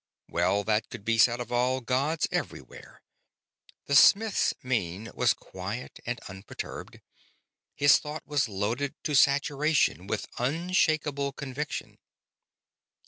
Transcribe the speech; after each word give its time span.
"Well, 0.27 0.63
that 0.63 0.89
could 0.89 1.05
be 1.05 1.19
said 1.19 1.39
of 1.39 1.51
all 1.51 1.79
gods, 1.79 2.27
everywhere." 2.31 3.03
The 3.85 3.93
smith's 3.95 4.51
mien 4.63 5.11
was 5.13 5.35
quiet 5.35 5.99
and 6.07 6.19
unperturbed; 6.27 7.01
his 7.75 7.99
thought 7.99 8.25
was 8.25 8.49
loaded 8.49 8.95
to 9.03 9.13
saturation 9.13 10.07
with 10.07 10.25
unshakable 10.39 11.33
conviction. 11.33 11.99